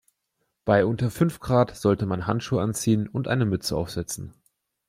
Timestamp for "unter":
0.83-1.11